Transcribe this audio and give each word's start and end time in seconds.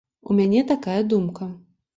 У 0.29 0.37
мяне 0.39 0.63
такая 0.71 0.97
думка. 1.13 1.53